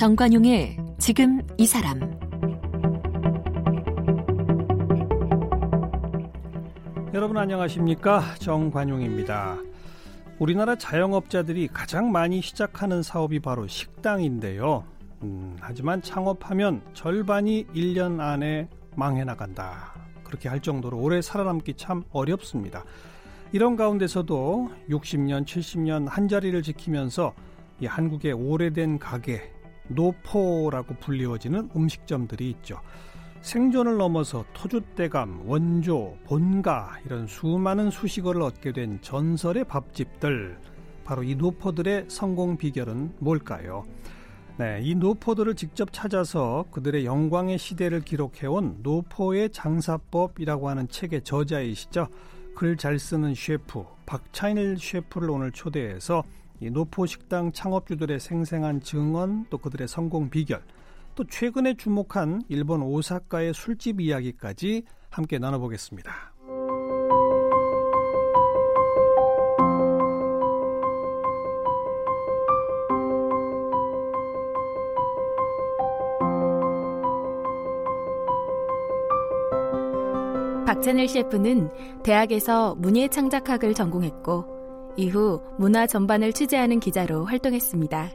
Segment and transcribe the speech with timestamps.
[0.00, 2.00] 정관용의 지금 이 사람
[7.12, 9.58] 여러분 안녕하십니까 정관용입니다.
[10.38, 14.84] 우리나라 자영업자들이 가장 많이 시작하는 사업이 바로 식당인데요.
[15.22, 19.94] 음, 하지만 창업하면 절반이 1년 안에 망해 나간다.
[20.24, 22.84] 그렇게 할 정도로 오래 살아남기 참 어렵습니다.
[23.52, 27.34] 이런 가운데서도 60년, 70년 한 자리를 지키면서
[27.80, 29.52] 이 한국의 오래된 가게,
[29.88, 32.80] 노포라고 불리워지는 음식점들이 있죠.
[33.40, 40.58] 생존을 넘어서 토주대감, 원조, 본가 이런 수많은 수식어를 얻게 된 전설의 밥집들
[41.04, 43.84] 바로 이 노포들의 성공 비결은 뭘까요?
[44.60, 52.08] 네, 이 노포들을 직접 찾아서 그들의 영광의 시대를 기록해온 노포의 장사법이라고 하는 책의 저자이시죠.
[52.54, 56.24] 글 잘 쓰는 셰프 박차일 셰프를 오늘 초대해서
[56.60, 60.62] 이 노포 식당 창업주들의 생생한 증언 또 그들의 성공 비결
[61.14, 66.34] 또 최근에 주목한 일본 오사카의 술집 이야기까지 함께 나눠보겠습니다.
[80.70, 81.68] 박찬일 셰프는
[82.04, 88.12] 대학에서 문예 창작학을 전공했고 이후 문화 전반을 취재하는 기자로 활동했습니다.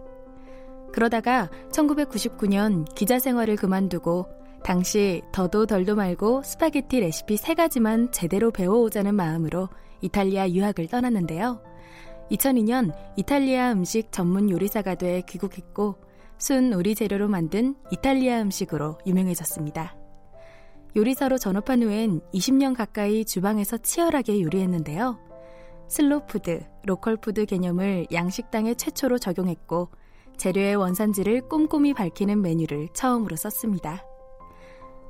[0.94, 4.28] 그러다가 1999년 기자 생활을 그만두고
[4.64, 9.68] 당시 더도 덜도 말고 스파게티 레시피 세 가지만 제대로 배워오자는 마음으로
[10.00, 11.62] 이탈리아 유학을 떠났는데요.
[12.32, 15.96] 2002년 이탈리아 음식 전문 요리사가 돼 귀국했고
[16.38, 20.05] 순 우리 재료로 만든 이탈리아 음식으로 유명해졌습니다.
[20.96, 25.20] 요리사로 전업한 후엔 20년 가까이 주방에서 치열하게 요리했는데요.
[25.88, 29.90] 슬로푸드, 로컬푸드 개념을 양식당에 최초로 적용했고
[30.38, 34.04] 재료의 원산지를 꼼꼼히 밝히는 메뉴를 처음으로 썼습니다.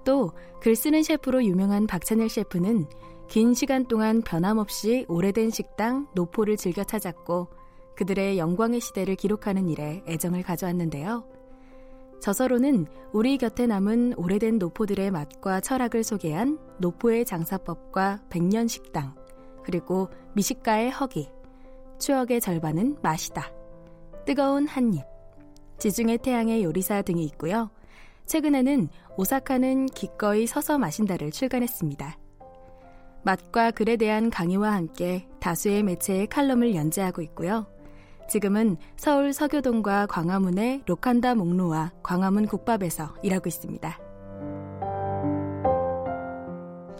[0.03, 0.31] 또
[0.65, 2.87] 글 쓰는 셰프로 유명한 박찬일 셰프는
[3.27, 7.49] 긴 시간 동안 변함없이 오래된 식당 노포를 즐겨 찾았고
[7.95, 11.23] 그들의 영광의 시대를 기록하는 일에 애정을 가져왔는데요.
[12.21, 19.15] 저서로는 우리 곁에 남은 오래된 노포들의 맛과 철학을 소개한 노포의 장사법과 백년 식당,
[19.63, 21.29] 그리고 미식가의 허기,
[21.99, 23.51] 추억의 절반은 맛이다,
[24.25, 25.03] 뜨거운 한 입,
[25.77, 27.69] 지중해 태양의 요리사 등이 있고요.
[28.25, 32.17] 최근에는 오사카는 기꺼이 서서 마신다를 출간했습니다.
[33.23, 37.67] 맛과 글에 대한 강의와 함께 다수의 매체의 칼럼을 연재하고 있고요.
[38.27, 43.99] 지금은 서울 서교동과 광화문의 로칸다 목로와 광화문 국밥에서 일하고 있습니다.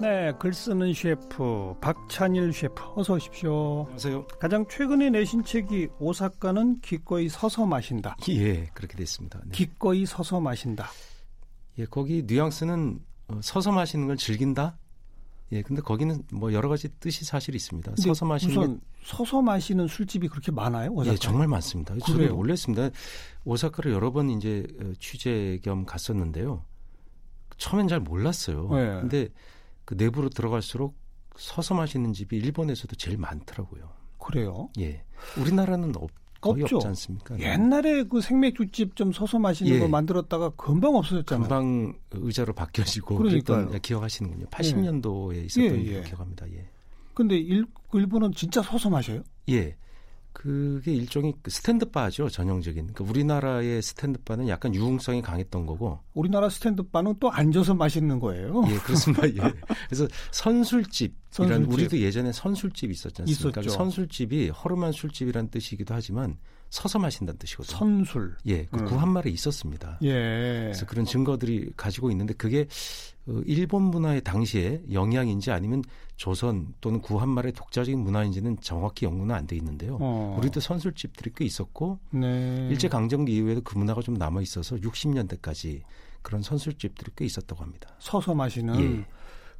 [0.02, 3.84] 네, 글 쓰는 셰프 박찬일 셰프 어서 오십시오.
[3.84, 4.28] 안녕하세요.
[4.40, 8.18] 가장 최근에 내신 책이 오사카는 기꺼이 서서 마신다.
[8.30, 9.40] 예, 그렇게 됐습니다.
[9.46, 9.52] 네.
[9.52, 10.88] 기꺼이 서서 마신다.
[11.80, 13.00] 예, 거기 뉘앙스는
[13.30, 14.78] 어, 서서 마시는 걸 즐긴다.
[15.51, 17.94] 예, 근데 거기는 뭐 여러 가지 뜻이 사실 있습니다.
[17.97, 18.81] 서서 마시는.
[19.03, 20.91] 서서 마시는 술집이 그렇게 많아요?
[20.91, 21.13] 오사카?
[21.13, 21.95] 예, 정말 많습니다.
[22.00, 22.89] 저는 놀랐습니다.
[23.44, 26.66] 오사카를 여러 번 이제 어, 취재 겸 갔었는데요.
[27.57, 28.69] 처음엔 잘 몰랐어요.
[28.69, 29.01] 네.
[29.01, 29.29] 근데
[29.85, 30.97] 그 내부로 들어갈수록
[31.38, 33.89] 서서 마시는 집이 일본에서도 제일 많더라고요.
[34.17, 34.69] 그래요?
[34.79, 35.03] 예.
[35.38, 36.09] 우리나라는 없,
[36.53, 36.75] 거의 없죠.
[36.78, 37.35] 없지 않습니까?
[37.38, 37.53] 네.
[37.53, 39.79] 옛날에 그 생맥주집 좀 서서 마시는 예.
[39.79, 41.47] 거 만들었다가 금방 없어졌잖아요.
[41.47, 44.45] 금방 의자로 바뀌어지고 그랬던 기억하시는군요.
[44.47, 45.45] 80년도에 예.
[45.45, 46.01] 있었던 예, 예.
[46.03, 46.47] 기억합니다.
[46.51, 46.67] 예.
[47.13, 49.23] 근데 일, 일본은 진짜 서서 마셔요?
[49.50, 49.75] 예.
[50.33, 52.88] 그게 일종의 그 스탠드 바죠 전형적인.
[52.88, 56.00] 그러니까 우리나라의 스탠드 바는 약간 유흥성이 강했던 거고.
[56.13, 58.63] 우리나라 스탠드 바는 또 앉아서 마시는 거예요.
[58.67, 59.27] 예, 그렇습니다.
[59.29, 59.53] 예.
[59.88, 61.16] 그래서 선술집.
[61.44, 61.73] 선술집.
[61.73, 63.62] 우리도 예전에 선술집 있었지 않습니까?
[63.62, 63.69] 있었죠.
[63.75, 66.38] 선술집이 허름한 술집이라는 뜻이기도 하지만
[66.69, 67.78] 서서 마신다는 뜻이거든요.
[67.78, 68.35] 선술.
[68.47, 68.85] 예, 그 음.
[68.85, 70.00] 구한말에 있었습니다.
[70.01, 70.12] 예.
[70.66, 72.68] 그래서 그런 증거들이 가지고 있는데 그게
[73.28, 75.83] 어, 일본 문화의 당시에 영향인지 아니면
[76.15, 79.98] 조선 또는 구한말의 독자적인 문화인지는 정확히 연구는 안 돼 있는데요.
[80.01, 80.38] 어.
[80.39, 82.68] 우리도 선술집들이 꽤 있었고 네.
[82.71, 85.81] 일제 강점기 이후에도 그 문화가 좀 남아 있어서 60년대까지
[86.21, 87.95] 그런 선술집들이 꽤 있었다고 합니다.
[88.00, 88.80] 서서 마시는.
[88.81, 89.06] 예.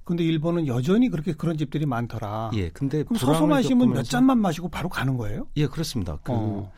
[0.06, 2.52] 근데 일본은 여전히 그렇게 그런 집들이 많더라.
[2.54, 5.48] 예, 근데 그럼 서서 마시면 몇 잔만 마시고 바로 가는 거예요?
[5.58, 6.18] 예, 그렇습니다.
[6.24, 6.72] 그 어.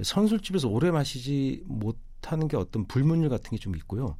[0.00, 4.16] 선술집에서 오래 마시지 못하는 게 어떤 불문율 같은 게 좀 있고요.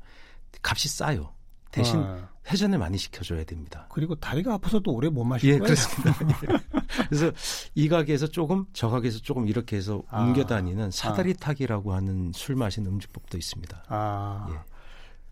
[0.63, 1.33] 값이 싸요.
[1.71, 2.29] 대신 어.
[2.51, 3.87] 회전을 많이 시켜줘야 됩니다.
[3.93, 5.53] 그리고 다리가 아파서 또 오래 못 마시고.
[5.53, 6.15] 예, 그렇습니다.
[7.09, 7.31] 그래서
[7.75, 10.23] 이 가게에서 조금, 저 가게에서 조금 이렇게 해서 아.
[10.23, 13.85] 옮겨 다니는 사다리 타기라고 하는 술 마시는 음식법도 있습니다.
[13.89, 14.49] 아.
[14.51, 14.78] 예.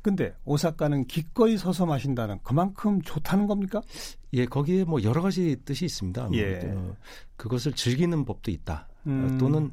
[0.07, 3.83] 근데 오사카는 기꺼이 서서 마신다는 그만큼 좋다는 겁니까?
[4.35, 6.29] 예, 거기에 뭐 여러 가지 뜻이 있습니다.
[6.29, 6.61] 뭐 예.
[6.61, 6.97] 뭐 어,
[7.37, 8.87] 그것을 즐기는 법도 있다.
[9.09, 9.37] 음.
[9.37, 9.73] 또는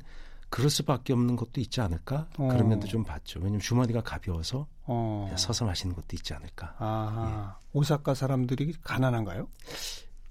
[0.50, 2.30] 그럴 수밖에 없는 것도 있지 않을까?
[2.40, 2.48] 어.
[2.48, 3.42] 그런 면도 좀 봤죠.
[3.42, 5.32] 왜냐면 주머니가 가벼워서 어.
[5.38, 6.78] 서서 마시는 것도 있지 않을까.
[6.80, 7.78] 아, 예.
[7.78, 9.48] 오사카 사람들이 가난한가요?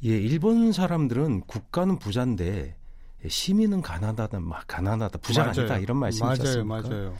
[0.04, 2.74] 예, 일본 사람들은 국가는 부자인데
[3.28, 7.14] 시민은 가난하다, 가난하다, 부자가 아니다 이런 말씀이셨 맞아요, 맞아요.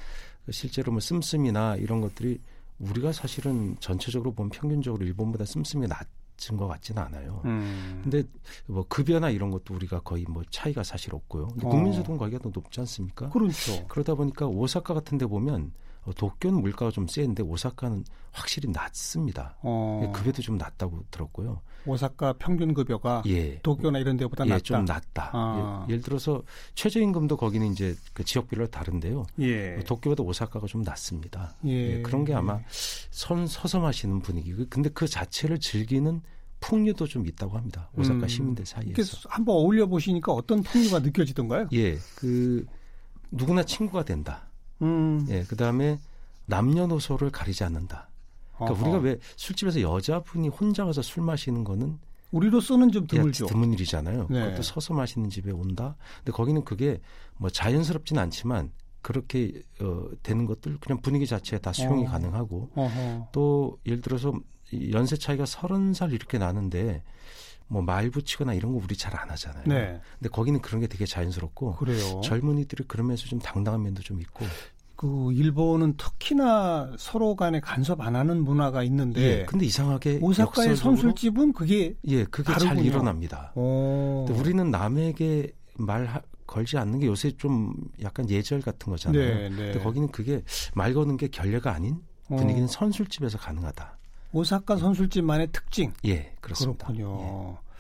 [0.50, 2.40] 실제로 뭐 씀씀이나 이런 것들이
[2.82, 7.43] 우리가 사실은 전체적으로 보면 평균적으로 일본보다 씀씀이 낮은 것 같지는 않아요.
[7.44, 8.00] 음.
[8.02, 8.25] 근데
[8.67, 11.49] 뭐 급여나 이런 것도 우리가 거의 뭐 차이가 사실 없고요.
[11.49, 13.31] 근데 국민소득 가격도 높지 않습니까?
[13.31, 13.87] 그렇죠.
[13.88, 15.73] 그러다 보니까 오사카 같은 데 보면 어,
[16.10, 19.56] 도쿄는 물가가 좀 세는데 오사카는 확실히 낮습니다.
[19.62, 20.10] 어.
[20.14, 21.60] 급여도 좀 낮다고 들었고요.
[21.87, 23.58] 오사카 평균 급여가 예.
[23.60, 24.62] 도쿄나 이런 데보다 예, 낮다.
[24.62, 25.31] 좀 낮다.
[25.32, 25.87] 아.
[25.88, 26.43] 예, 를 들어서
[26.75, 29.25] 최저임금도 거기는 이제 그 지역별로 다른데요.
[29.40, 29.75] 예.
[29.75, 31.54] 뭐 도쿄보다 오사카가 좀 낮습니다.
[31.66, 31.99] 예.
[31.99, 32.02] 예.
[32.02, 34.54] 그런 게 아마 선 서서 마시는 분위기.
[34.66, 36.22] 근데 그 자체를 즐기는
[36.60, 37.90] 풍류도 좀 있다고 합니다.
[37.96, 38.28] 오사카 음.
[38.28, 39.28] 시민들 사이에서.
[39.28, 41.69] 한번 어울려 보시니까 어떤 풍류가 느껴지던가요?
[41.72, 42.64] 예, 그
[43.32, 44.51] 누구나 친구가 된다.
[44.82, 45.26] 음.
[45.29, 45.99] 예, 그 다음에
[46.46, 48.08] 남녀노소를 가리지 않는다.
[48.56, 48.82] 그러니까.
[48.82, 51.99] 우리가 왜 술집에서 여자분이 혼자 가서 술 마시는 거는
[52.32, 53.46] 우리로서는 좀 드물죠.
[53.46, 54.26] 드문 일이잖아요.
[54.31, 54.44] 네.
[54.44, 55.96] 그것도 서서 마시는 집에 온다.
[56.19, 57.00] 근데 거기는 그게
[57.37, 62.11] 뭐 자연스럽진 않지만 그렇게 어, 되는 것들 그냥 분위기 자체에 다 수용이 어.
[62.11, 63.28] 가능하고 어허.
[63.32, 64.32] 또 예를 들어서
[64.93, 67.02] 연세 차이가 서른 살 이렇게 나는데
[67.73, 69.65] 뭐 말 붙이거나 이런 거 우리 잘 안 하잖아요.
[69.67, 70.01] 네.
[70.19, 72.21] 근데 거기는 그런 게 되게 자연스럽고 그래요.
[72.25, 74.47] 젊은이들이 그러면서 좀 당당한 면도 좀 있고
[74.97, 81.53] 그 일본은 특히나 서로 간에 간섭 안 하는 문화가 있는데 예, 근데 이상하게 오사카의 선술집은
[81.55, 82.75] 그게 예 그게 다르군요.
[82.75, 83.53] 잘 일어납니다.
[83.55, 89.21] 근데 우리는 남에게 말 걸지 않는 게 요새 좀 약간 예절 같은 거잖아요.
[89.23, 89.57] 네, 네.
[89.57, 90.43] 근데 거기는 그게
[90.75, 91.97] 말 거는 게 결례가 아닌
[92.29, 92.69] 분위기는 어.
[92.69, 93.99] 선술집에서 가능하다.
[94.32, 95.93] 오사카 선술집만의 특징.
[96.05, 96.87] 예, 그렇습니다.
[96.87, 97.58] 그렇군요.
[97.58, 97.73] 예.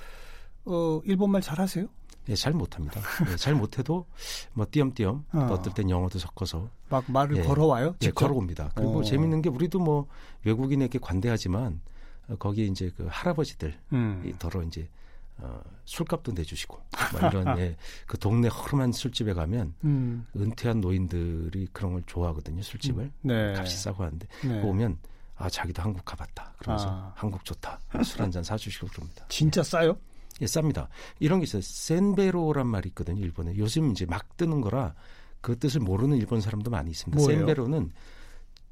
[0.64, 1.86] 어, 일본말 잘하세요?
[2.28, 3.00] 예, 잘 못합니다.
[3.30, 4.06] 예, 잘 못해도
[4.52, 5.46] 뭐 띄엄띄엄 어.
[5.48, 7.96] 또 어떨 땐 영어도 섞어서 막 말을 예, 걸어와요?
[8.02, 8.72] 예, 걸어옵니다.
[8.74, 9.02] 그리고 어.
[9.02, 10.06] 재밌는 게 우리도 뭐
[10.44, 11.80] 외국인에게 관대하지만
[12.28, 14.22] 어, 거기에 이제 그 할아버지들 음.
[14.24, 14.88] 이 더러 이제
[15.38, 16.78] 어, 술값도 내주시고
[17.12, 17.76] 뭐 이런 예,
[18.06, 20.26] 그 동네 허름한 술집에 가면 음.
[20.36, 23.12] 은퇴한 노인들이 그런 걸 좋아하거든요 술집을 음.
[23.22, 23.54] 네.
[23.56, 24.62] 값이 싸고 하는데 네.
[24.62, 24.98] 오면
[25.36, 27.12] 아 자기도 한국 가봤다 그러면서 아.
[27.16, 29.24] 한국 좋다 술 한 잔 사주시고 그럽니다.
[29.28, 29.96] 진짜 싸요?
[30.40, 30.88] 예, 쌉니다.
[31.20, 31.62] 이런 게 있어요.
[31.62, 33.56] 센베로란 말이 있거든요, 일본에.
[33.56, 34.94] 요즘 이제 막 뜨는 거라
[35.40, 37.20] 그 뜻을 모르는 일본 사람도 많이 있습니다.
[37.22, 37.40] 뭐예요?
[37.40, 37.92] 센베로는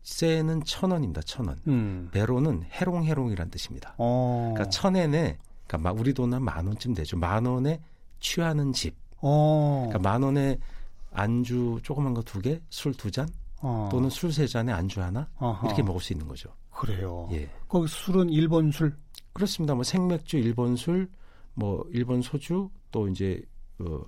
[0.03, 1.59] 세는 천 원입니다, 천 원.
[1.69, 2.09] 음.
[2.12, 3.95] 베로는 해롱해롱이란 뜻입니다.
[3.99, 4.53] 어.
[4.55, 7.17] 그러니까 천엔에, 그러니까 우리 돈 한 만 원쯤 되죠.
[7.19, 7.81] 만 원에
[8.21, 8.95] 취하는 집.
[9.21, 9.87] 어.
[9.89, 10.59] 그러니까 만 원에
[11.12, 13.29] 안주 조그만 거 두 개, 술 두 잔,
[13.61, 13.89] 어.
[13.91, 15.67] 또는 술 세 잔에 안주 하나 어허.
[15.67, 16.51] 이렇게 먹을 수 있는 거죠.
[16.71, 17.29] 그래요.
[17.33, 17.49] 예.
[17.69, 18.97] 거기 술은 일본 술?
[19.33, 19.75] 그렇습니다.
[19.75, 21.09] 뭐 생맥주, 일본 술,
[21.55, 23.43] 뭐 일본 소주 또 이제
[23.79, 24.01] 어,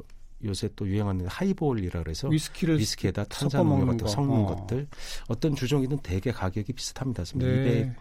[0.45, 4.47] 요새 또 유행하는 하이볼이라 그래서 위스키를 위스키에다 탄산음료 같은 거 섞는 어.
[4.47, 4.89] 것들
[5.29, 7.25] 어떤 주종이든 대개 가격이 비슷합니다.
[7.37, 7.63] 네.
[7.81, 7.97] 200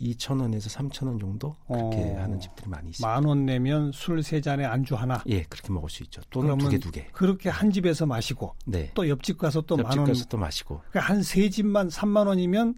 [0.00, 3.08] 2,000원에서 3,000원 정도 그렇게 어, 하는 집들이 많이 있습니다.
[3.08, 5.22] 만 원 내면 술 세 잔에 안주 하나.
[5.26, 6.20] 예, 그렇게 먹을 수 있죠.
[6.30, 7.06] 또는 두 개 두 개.
[7.12, 8.90] 그렇게 한 집에서 마시고 네.
[8.94, 9.98] 또 옆집 가서 또 만 원.
[10.00, 10.82] 옆집 가서 또 마시고.
[10.90, 12.74] 그러니까 한 세 집만 3만 원이면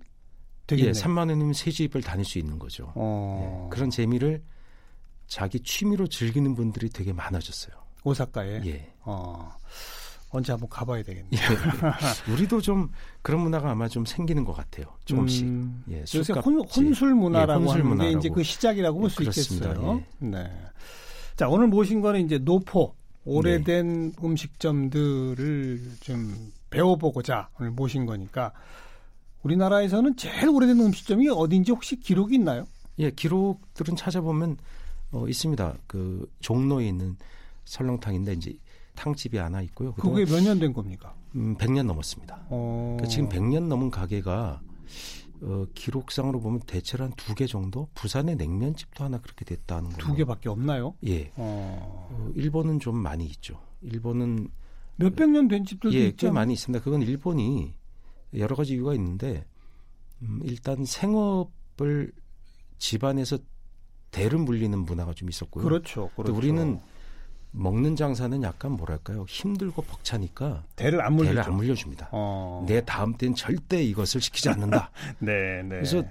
[0.67, 0.91] 되겠네요.
[0.91, 2.93] 예, 3만 원이면 세 집을 다닐 수 있는 거죠.
[2.95, 3.65] 어.
[3.67, 4.43] 예, 그런 재미를
[5.27, 7.75] 자기 취미로 즐기는 분들이 되게 많아졌어요.
[8.05, 8.63] 오사카에.
[8.67, 8.93] 예.
[9.05, 9.51] 어.
[10.31, 11.31] 언제 한번 가봐야 되겠네요.
[11.33, 11.39] 예.
[12.33, 12.91] 우리도 좀
[13.23, 14.87] 그런 문화가 아마 좀 생기는 것 같아요.
[15.05, 15.47] 조금씩.
[15.47, 19.29] 음, 예, 요새 혼, 혼술 문화라고 예, 혼술 하는 게 이제 그 시작이라고 볼수 예,
[19.29, 20.03] 있겠어요.
[20.23, 20.27] 예.
[20.27, 20.51] 네.
[21.37, 22.95] 자 오늘 모신 거는 이제 노포
[23.25, 24.17] 오래된 네.
[24.23, 28.53] 음식점들을 좀 배워보고자 오늘 모신 거니까
[29.43, 32.67] 우리나라에서는 제일 오래된 음식점이 어딘지 혹시 기록이 있나요?
[32.99, 34.57] 예, 기록들은 찾아보면
[35.13, 35.75] 어, 있습니다.
[35.87, 37.17] 그 종로에 있는
[37.65, 38.55] 설렁탕인데 이제
[38.99, 39.95] 탕집이 하나 있고요.
[39.95, 41.15] 그게 몇 년 된 겁니까?
[41.37, 42.47] 음, 100년 넘었습니다.
[42.51, 42.97] 어...
[42.99, 44.61] 그러니까 지금 100년 넘은 가게가
[45.41, 47.89] 어, 기록상으로 보면 대체로 한 두 개 정도?
[47.95, 49.99] 부산의 냉면집도 하나 그렇게 됐다는 거예요.
[49.99, 50.95] 두 개밖에 없나요?
[51.07, 51.33] 예.
[51.37, 52.09] 어...
[52.11, 53.61] 어, 일본은 좀 많이 있죠.
[53.83, 54.49] 일본은
[54.97, 56.27] 몇백 년 된 집들도 예, 있죠.
[56.27, 56.83] 꽤 많이 있습니다.
[56.85, 57.75] 그건 일본이
[58.35, 59.47] 여러 가지 이유가 있는데
[60.23, 62.11] 음, 일단 생업을
[62.79, 63.39] 집안에서
[64.11, 65.63] 대를 물리는 문화가 좀 있었고요.
[65.63, 66.11] 그렇죠.
[66.17, 66.35] 그렇죠.
[66.35, 66.81] 우리는
[67.59, 72.09] 먹는 장사는 약간 뭐랄까요 힘들고 벅차니까 대를 안 물려 대를 안 물려줍니다.
[72.13, 72.65] 어.
[72.69, 74.91] 내 다음 때는 절대 이것을 시키지 않는다.
[75.19, 75.69] 네, 네.
[75.69, 76.05] 그래서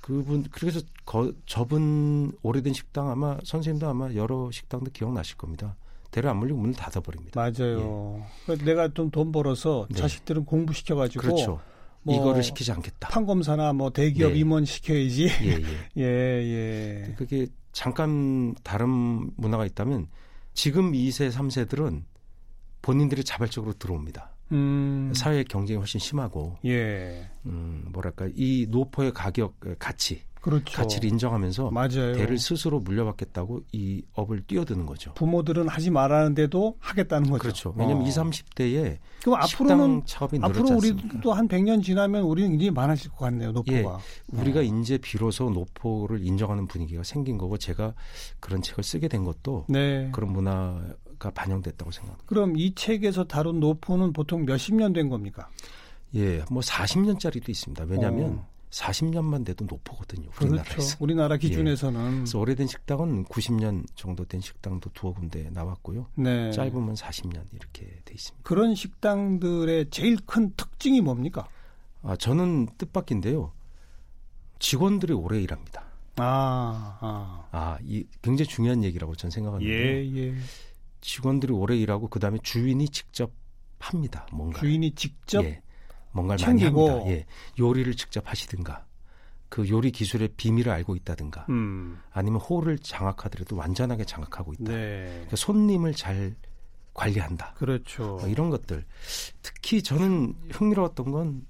[0.00, 5.76] 그분 그래서 거, 접은 오래된 식당 아마 선생님도 아마 여러 식당도 기억나실 겁니다.
[6.12, 7.40] 대를 안 물리고 문을 닫아버립니다.
[7.40, 8.24] 맞아요.
[8.48, 8.54] 예.
[8.64, 9.98] 내가 좀 돈 벌어서 네.
[9.98, 11.60] 자식들은 공부 시켜가지고 그렇죠.
[12.02, 13.08] 뭐 이거를 시키지 않겠다.
[13.08, 14.38] 판검사나 뭐 대기업 네.
[14.38, 15.28] 임원 시켜야지.
[15.42, 15.64] 예, 예.
[15.96, 17.14] 예, 예.
[17.16, 20.08] 그게 잠깐 다른 문화가 있다면
[20.54, 22.04] 지금 2세, 3세들은
[22.82, 24.30] 본인들이 자발적으로 들어옵니다.
[24.52, 25.12] 음.
[25.14, 27.30] 사회 경쟁이 훨씬 심하고, 예.
[27.46, 30.76] 음, 뭐랄까 이 노포의 가격 가치, 그렇죠.
[30.76, 32.14] 가치를 인정하면서 맞아요.
[32.14, 35.14] 대를 스스로 물려받겠다고 이 업을 뛰어드는 거죠.
[35.14, 37.40] 부모들은 하지 말라는데도 하겠다는 거죠.
[37.40, 37.74] 그렇죠.
[37.76, 38.08] 왜냐하면 어.
[38.08, 40.02] 20, 30대에 그럼 앞으로는
[40.42, 43.52] 앞으로 우리도 한 100년 지나면 우리는 굉장히 많아질 것 같네요.
[43.52, 43.72] 노포가.
[44.34, 44.62] 예, 우리가 어.
[44.64, 47.94] 이제 비로소 노포를 인정하는 분위기가 생긴 거고 제가
[48.40, 50.10] 그런 책을 쓰게 된 것도 네.
[50.12, 52.24] 그런 문화가 반영됐다고 생각합니다.
[52.26, 55.48] 그럼 이 책에서 다룬 노포는 보통 몇십 년 된 겁니까?
[56.16, 57.84] 예, 뭐 40년짜리도 있습니다.
[57.88, 58.51] 왜냐하면 어.
[58.72, 60.30] 40년만 돼도 높거든요.
[60.40, 60.74] 우리나라에서.
[60.74, 60.96] 그렇죠.
[60.98, 62.06] 우리나라 기준에서는.
[62.06, 62.16] 예.
[62.16, 66.06] 그래서 오래된 식당은 90년 정도 된 식당도 두어 군데 나왔고요.
[66.14, 66.50] 네.
[66.52, 68.42] 짧으면 40년 이렇게 돼 있습니다.
[68.42, 71.46] 그런 식당들의 제일 큰 특징이 뭡니까?
[72.02, 73.52] 아, 저는 뜻밖인데요.
[74.58, 75.84] 직원들이 오래 일합니다.
[76.16, 77.48] 아, 아.
[77.52, 79.70] 아, 이 굉장히 중요한 얘기라고 저는 생각하는데.
[79.70, 80.34] 예, 예.
[81.02, 83.32] 직원들이 오래 일하고 그다음에 주인이 직접
[83.78, 84.26] 합니다.
[84.32, 84.60] 뭔가.
[84.60, 85.60] 주인이 직접 예.
[86.12, 86.86] 뭔가를 챙기고.
[86.86, 87.10] 많이 합니다.
[87.16, 87.26] 예.
[87.58, 88.84] 요리를 직접 하시든가
[89.48, 92.00] 그 요리 기술의 비밀을 알고 있다든가 음.
[92.10, 94.72] 아니면 호를 장악하더라도 완전하게 장악하고 있다.
[94.72, 95.08] 네.
[95.10, 96.34] 그러니까 손님을 잘
[96.94, 97.54] 관리한다.
[97.54, 98.16] 그렇죠.
[98.20, 98.84] 뭐 이런 것들
[99.42, 101.46] 특히 저는 흥미로웠던 건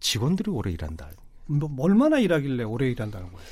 [0.00, 1.10] 직원들이 오래 일한다.
[1.46, 3.48] 뭐 얼마나 일하길래 오래 일한다는 거예요?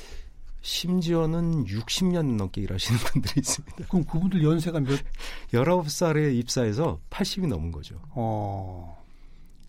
[0.61, 3.85] 심지어는 60년 넘게 일하시는 분들이 있습니다.
[3.87, 4.99] 그럼 그분들 연세가 몇?
[5.53, 7.99] 19살에 입사해서 80이 넘은 거죠.
[8.11, 9.04] 어.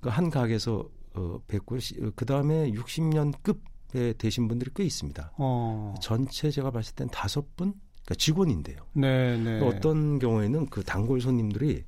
[0.07, 1.79] 그한 가게에서 어, 뵙고
[2.15, 5.33] 그 다음에 60년급에 되신 분들이 꽤 있습니다.
[5.37, 5.95] 어.
[6.01, 8.77] 전체 제가 봤을 땐 다섯 분, 그러니까 직원인데요.
[8.93, 9.61] 네, 네.
[9.67, 11.83] 어떤 경우에는 그 단골 손님들이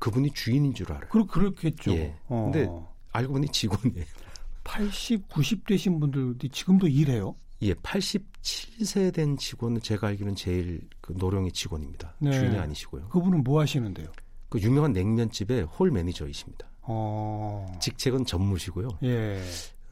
[0.00, 1.08] 그분이 주인인 줄 알아요.
[1.10, 1.92] 그 그렇겠죠.
[1.92, 2.16] 예.
[2.26, 2.50] 어.
[2.52, 2.68] 근데
[3.12, 4.04] 알고 보니 직원이에요.
[4.64, 7.36] 80, 90 되신 분들이 지금도 일해요?
[7.62, 12.16] 예, 87세 된 직원은 제가 알기로는 제일 그 노령의 직원입니다.
[12.18, 12.32] 네.
[12.32, 13.10] 주인이 아니시고요.
[13.10, 14.08] 그분은 뭐 하시는데요?
[14.48, 16.69] 그 유명한 냉면집의 홀 매니저이십니다.
[16.82, 17.78] 어.
[17.80, 18.88] 직책은 전무시고요.
[19.04, 19.40] 예.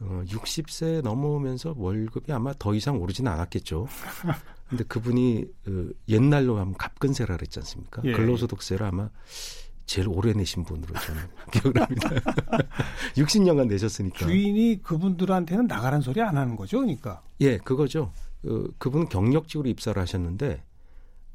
[0.01, 3.87] 어, 60세 넘어오면서 월급이 아마 더 이상 오르지는 않았겠죠.
[4.69, 8.01] 근데 그분이 그 옛날로 하면 갑근세라 그랬지 않습니까?
[8.05, 8.13] 예.
[8.13, 9.09] 근로소득세를 아마
[9.85, 12.09] 제일 오래 내신 분으로 저는 기억을 합니다.
[13.15, 14.19] 60년간 내셨으니까.
[14.19, 17.23] 주인이 그분들한테는 나가란 소리 안 하는 거죠, 그러니까.
[17.41, 18.13] 예, 그거죠.
[18.43, 20.63] 그, 그분은 경력직으로 입사를 하셨는데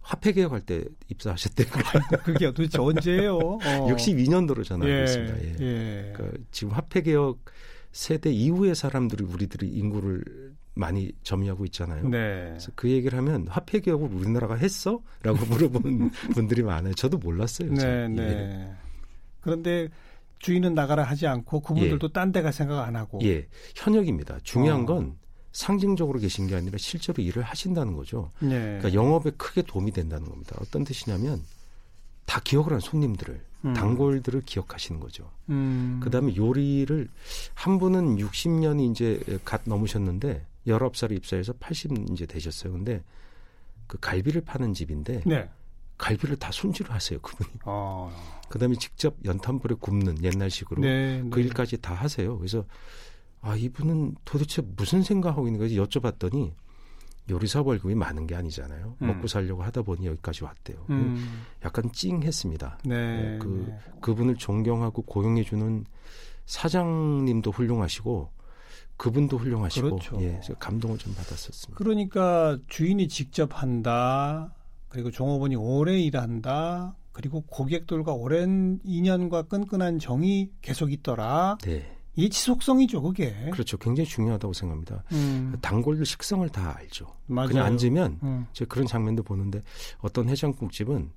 [0.05, 1.67] 화폐 개혁할 때 입사하셨대요.
[2.25, 3.39] 그게 도대체 언제예요?
[3.39, 3.59] 어.
[3.59, 5.43] 62년도로 저는 알고 예, 있습니다.
[5.43, 5.57] 예.
[5.61, 6.13] 예.
[6.15, 7.43] 그러니까 지금 화폐 개혁
[7.91, 12.09] 세대 이후의 사람들이 우리들이 인구를 많이 점유하고 있잖아요.
[12.09, 12.49] 네.
[12.51, 15.01] 그래서 그 얘기를 하면 화폐 개혁을 우리나라가 했어?
[15.23, 16.93] 라고 물어보는 분들이 많아요.
[16.95, 17.73] 저도 몰랐어요.
[17.73, 18.23] 네, 네.
[18.23, 18.75] 예.
[19.41, 19.89] 그런데
[20.41, 22.13] 주인은 나가라 하지 않고 그분들도 예.
[22.13, 23.21] 딴 데가 생각 안 하고.
[23.23, 23.47] 예.
[23.75, 24.41] 현역입니다.
[24.43, 24.87] 중요한 어.
[24.87, 25.17] 건
[25.55, 28.33] 상징적으로 계신 게 아니라 실제로 일을 하신다는 거죠.
[28.41, 28.79] 네.
[28.81, 30.57] 그러니까 영업에 크게 도움이 된다는 겁니다.
[30.61, 31.43] 어떤 뜻이냐면
[32.27, 33.73] 다 기억을 한 손님들을 음.
[33.73, 35.31] 단골들을 기억하시는 거죠.
[35.49, 36.01] 음.
[36.03, 37.09] 그다음에 요리를
[37.55, 42.73] 한 분은 60년이 이제 갓 넘으셨는데 19살에 입사해서 80 이제 되셨어요.
[42.73, 43.03] 근데
[43.87, 45.49] 그 갈비를 파는 집인데 네.
[45.99, 47.51] 갈비를 다 손질을 하세요 그분이.
[47.65, 48.13] 어.
[48.49, 51.43] 그다음에 직접 연탄불에 굽는 옛날식으로 네, 그 네.
[51.47, 52.37] 일까지 다 하세요.
[52.39, 52.65] 그래서
[53.45, 56.53] 아, 이분은 도대체 무슨 생각하고 있는 거지 여쭤봤더니
[57.31, 58.97] 요리사 월급이 많은 게 아니잖아요.
[59.01, 59.07] 음.
[59.07, 60.87] 먹고 살려고 하다 보니 여기까지 왔대요.
[60.91, 61.43] 음.
[61.65, 62.79] 약간 찡했습니다.
[62.85, 63.79] 네, 어, 그 네.
[64.01, 65.85] 그분을 존경하고 고용해주는
[66.47, 68.31] 사장님도 훌륭하시고
[68.97, 70.19] 그분도 훌륭하시고 그렇죠.
[70.21, 71.77] 예, 감동을 좀 받았었습니다.
[71.77, 74.55] 그러니까 주인이 직접 한다.
[74.89, 76.97] 그리고 종업원이 오래 일한다.
[77.13, 81.59] 그리고 고객들과 오랜 인연과 끈끈한 정이 계속 있더라.
[81.63, 81.94] 네.
[82.17, 83.35] 이 지속성이죠, 그게.
[83.53, 83.77] 그렇죠.
[83.77, 85.03] 굉장히 중요하다고 생각합니다.
[85.13, 85.57] 음.
[85.61, 87.07] 단골들 식성을 다 알죠.
[87.27, 87.49] 맞아요.
[87.49, 88.47] 그냥 앉으면 음.
[88.53, 89.63] 제가 그런 장면도 보는데
[89.99, 91.11] 어떤 해장국집은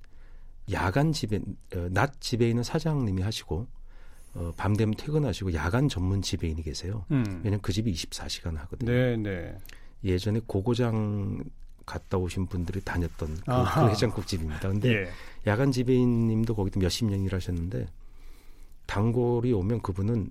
[0.72, 1.40] 야간 집에
[1.74, 3.66] 어, 낮 집에 있는 사장님이 하시고
[4.34, 7.04] 어, 밤 되면 퇴근하시고 야간 전문 지배인이 계세요.
[7.10, 7.24] 음.
[7.44, 8.90] 왜냐면 그 집이 24시간 하거든요.
[8.90, 9.56] 네, 네.
[10.04, 11.42] 예전에 고고장
[11.86, 14.68] 갔다 오신 분들이 다녔던 그, 그 해장국집입니다.
[14.68, 15.08] 근데 예.
[15.46, 17.86] 야간 지배인님도 거기도 몇십 년 일하셨는데
[18.86, 20.30] 단골이 오면 그분은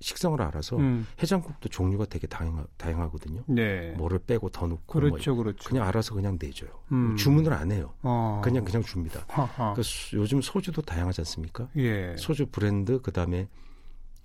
[0.00, 1.06] 식성을 알아서 음.
[1.22, 3.44] 해장국도 종류가 되게 다양하, 다양하거든요.
[3.48, 3.90] 네.
[3.92, 5.68] 뭐를 빼고 더 넣고 그렇죠, 뭐 그렇죠.
[5.68, 6.70] 그냥 알아서 그냥 내줘요.
[6.92, 7.16] 음.
[7.16, 7.94] 주문을 안 해요.
[8.02, 8.40] 어.
[8.42, 9.24] 그냥 그냥 줍니다.
[9.26, 9.82] 그러니까
[10.14, 11.68] 요즘 소주도 다양하지 않습니까?
[11.76, 12.14] 예.
[12.16, 13.46] 소주 브랜드 그다음에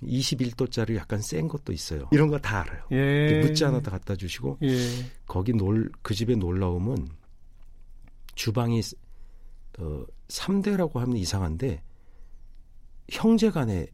[0.03, 2.08] 21도짜리 약간 센 것도 있어요.
[2.12, 2.84] 이런 거 다 알아요.
[2.91, 3.41] 예.
[3.41, 4.77] 묻지 않아도 갖다 주시고 예.
[5.25, 7.10] 거기 놀 그 집에 오면
[8.36, 8.82] 주방이
[9.79, 11.82] 어 3대라고 하면 이상한데
[13.12, 13.88] 형제 간의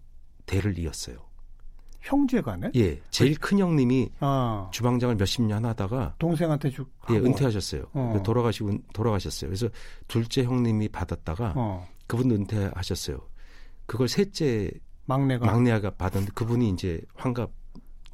[0.45, 1.17] 대를 이었어요.
[2.01, 2.71] 형제가네?
[2.75, 4.69] 예, 제일 큰 형님이 아.
[4.71, 7.85] 주방장을 몇십 년 하다가 동생한테 주 예, 은퇴하셨어요.
[7.93, 8.21] 어.
[8.25, 9.49] 돌아가시고 돌아가셨어요.
[9.49, 9.69] 그래서
[10.07, 11.87] 둘째 형님이 받았다가 어.
[12.07, 13.19] 그분 은퇴하셨어요.
[13.85, 14.71] 그걸 셋째
[15.05, 17.51] 막내가 막내가 받았는데 그분이 이제 환갑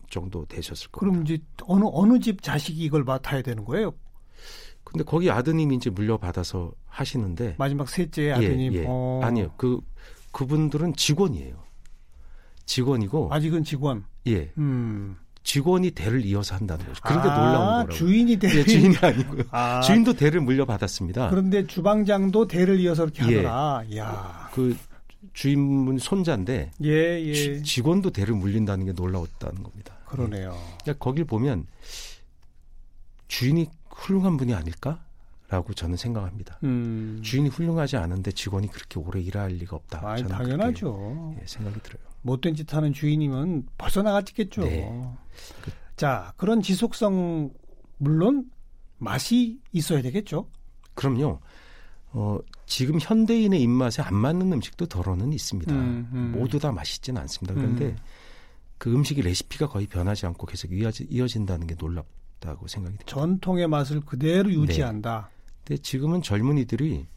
[0.09, 1.11] 정도 되셨을 거예요.
[1.11, 3.93] 그럼 이제 어느 어느 집 자식이 이걸 맡아야 되는 거예요?
[4.83, 8.85] 근데 거기 아드님이 이제 물려받아서 하시는데 마지막 셋째 아드님 예, 예.
[8.87, 9.19] 어.
[9.23, 9.79] 아니요 그
[10.31, 11.66] 그분들은 직원이에요.
[12.67, 14.03] 직원이고 아직은 직원.
[14.27, 14.51] 예.
[14.59, 15.17] 음.
[15.43, 17.01] 직원이 대를 이어서 한다는 거죠.
[17.01, 17.89] 그런게 아, 놀라운 거라고.
[17.93, 19.43] 주인이 대 예, 주인이 아니고요.
[19.51, 19.79] 아.
[19.79, 21.29] 주인도 대를 물려받았습니다.
[21.29, 23.35] 그런데 주방장도 대를 이어서 이렇게 예.
[23.37, 23.83] 하더라.
[23.95, 24.49] 야.
[24.53, 24.75] 그
[25.33, 27.33] 주인분 손자인데 예, 예.
[27.33, 29.95] 지, 직원도 대를 물린다는 게 놀라웠다는 겁니다.
[30.05, 30.51] 그러네요.
[30.53, 30.77] 예.
[30.83, 31.65] 그러니까 거길 보면
[33.29, 34.99] 주인이 훌륭한 분이 아닐까?
[35.49, 36.59] 라고 저는 생각합니다.
[36.63, 37.21] 음.
[37.23, 40.01] 주인이 훌륭하지 않은데 직원이 그렇게 오래 일할 리가 없다.
[40.03, 41.35] 아 당연하죠.
[41.39, 42.03] 예, 생각이 들어요.
[42.21, 44.61] 못된 짓 하는 주인이면 벌써 나갔겠죠.
[44.61, 44.91] 네.
[45.61, 47.51] 그, 자, 그런 지속성
[47.97, 48.51] 물론
[48.97, 50.49] 맛이 있어야 되겠죠.
[50.95, 51.39] 그럼요.
[52.11, 55.73] 어, 지금 현대인의 입맛에 안 맞는 음식도 덜어는 있습니다.
[55.73, 56.31] 음, 음.
[56.37, 57.53] 모두 다 맛있지는 않습니다.
[57.53, 57.97] 그런데 음.
[58.77, 63.05] 그 음식의 레시피가 거의 변하지 않고 계속 이어진다는 게 놀랍다고 생각이 듭니다.
[63.05, 65.29] 전통의 맛을 그대로 유지한다.
[65.31, 65.36] 네.
[65.67, 67.07] 근데 지금은 젊은이들이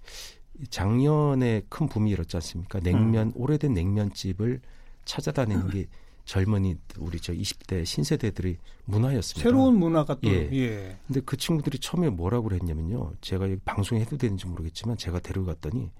[0.71, 2.80] 작년에 큰 붐이 일었지 않습니까?
[2.80, 3.33] 냉면, 음.
[3.37, 4.61] 오래된 냉면집을
[5.04, 5.87] 찾아다니는 게
[6.25, 9.49] 젊은이 우리 저 20대 신세대들이 문화였습니다.
[9.49, 10.50] 새로운 문화가 또 예.
[10.52, 10.99] 예.
[11.07, 13.12] 근데 그 친구들이 처음에 뭐라고 그랬냐면요.
[13.21, 15.92] 제가 여기 방송에 해도 되는지 모르겠지만 제가 데려갔더니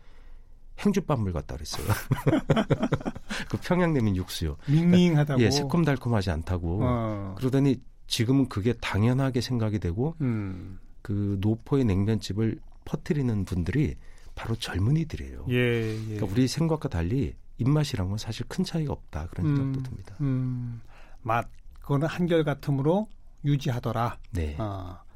[0.80, 1.87] 행주밥물 같다 그랬어요.
[3.49, 4.57] 그 평양냉면 육수요.
[4.66, 5.38] 밍밍하다고.
[5.38, 6.80] 그러니까, 예, 새콤달콤하지 않다고.
[6.83, 7.35] 어.
[7.38, 10.80] 그러더니 지금은 그게 당연하게 생각이 되고 음.
[11.02, 13.97] 그 노포의 냉면집을 퍼뜨리는 분들이
[14.35, 15.47] 바로 젊은이들이에요.
[15.50, 16.04] 예, 예.
[16.04, 20.16] 그러니까 우리 생각과 달리 입맛이란 건 사실 큰 차이가 없다 그런 음, 생각도 듭니다.
[20.21, 20.80] 음,
[21.23, 21.49] 맛
[21.80, 23.09] 그거는 한결 같음으로
[23.45, 24.19] 유지하더라.
[24.30, 24.57] 네.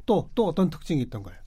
[0.06, 1.38] 또또 어, 또 어떤 특징이 있던 거예요?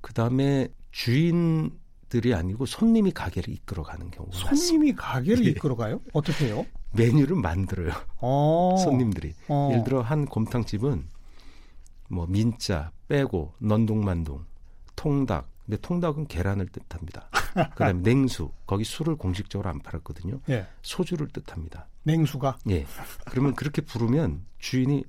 [0.00, 5.02] 그 다음에 주인들이 아니고 손님이 가게를 이끌어가는 경우가 손님이 많습니다.
[5.02, 5.50] 가게를 네.
[5.50, 6.00] 이끌어가요?
[6.12, 6.64] 어떻게 해요?
[6.92, 7.92] 메뉴를 만들어요.
[8.20, 8.76] 어.
[8.82, 9.34] 손님들이.
[9.48, 9.68] 어.
[9.72, 11.08] 예를 들어 한 곰탕집은
[12.08, 14.44] 뭐 민자 빼고 넌동만동
[14.94, 17.28] 통닭 근데 통닭은 계란을 뜻합니다.
[17.74, 20.40] 그다음에 냉수 거기 술을 공식적으로 안 팔았거든요.
[20.48, 20.66] 예.
[20.82, 21.88] 소주를 뜻합니다.
[22.04, 22.58] 냉수가?
[22.70, 22.86] 예.
[23.26, 25.04] 그러면 그렇게 부르면 주인이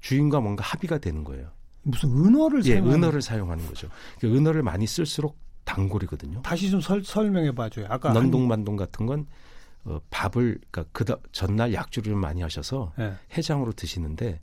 [0.00, 1.50] 주인과 뭔가 합의가 되는 거예요.
[1.82, 3.88] 무슨 은어를 예, 사용하는 은어를 사용하는 거죠.
[4.18, 6.40] 그 은어를 많이 쓸수록 단골이거든요.
[6.42, 7.86] 다시 좀 설, 설명해 봐줘요.
[7.90, 9.26] 아까 넌동만동 같은 건
[9.84, 13.14] 어, 밥을 그러니까 그 전날 약주를 많이 하셔서 예.
[13.36, 14.40] 해장으로 드시는데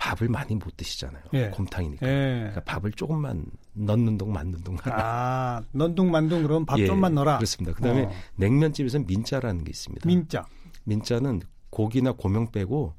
[0.00, 1.22] 밥을 많이 못 드시잖아요.
[1.34, 1.50] 예.
[1.50, 2.06] 곰탕이니까.
[2.08, 2.36] 예.
[2.38, 7.36] 그러니까 밥을 조금만 넣는 동 만든 동 아, 넣는 만둥 그럼 밥 예, 좀만 넣어라.
[7.36, 7.76] 그렇습니다.
[7.76, 8.10] 그다음에 어.
[8.36, 10.08] 냉면집에서는 민자라는 게 있습니다.
[10.08, 10.46] 민자.
[10.84, 12.94] 민자는 고기나 고명 빼고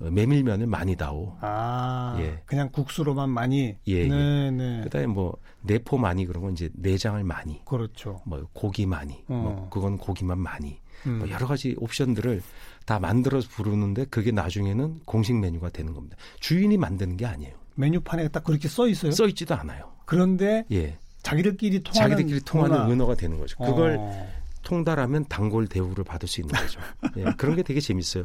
[0.00, 1.36] 어, 메밀면을 많이 다오.
[1.40, 2.42] 아, 예.
[2.46, 3.76] 그냥 국수로만 많이.
[3.86, 4.08] 예, 예.
[4.08, 4.80] 네, 네.
[4.82, 7.64] 그다음에 뭐 내포 많이 그런 건 이제 내장을 많이.
[7.64, 8.22] 그렇죠.
[8.26, 9.24] 뭐 고기 많이.
[9.28, 9.34] 어.
[9.34, 10.80] 뭐 그건 고기만 많이.
[11.06, 11.20] 음.
[11.20, 12.42] 뭐 여러 가지 옵션들을
[12.86, 16.16] 다 만들어서 부르는데 그게 나중에는 공식 메뉴가 되는 겁니다.
[16.40, 17.54] 주인이 만드는 게 아니에요.
[17.76, 19.12] 메뉴판에 딱 그렇게 써 있어요?
[19.12, 19.92] 써 있지도 않아요.
[20.04, 20.98] 그런데 예.
[21.22, 22.90] 자기들끼리 통하는 자기들끼리 통하는 문화.
[22.92, 23.56] 은어가 되는 거죠.
[23.58, 24.28] 그걸 어.
[24.62, 26.80] 통달하면 단골 대우를 받을 수 있는 거죠.
[27.16, 28.24] 예, 그런 게 되게 재밌어요.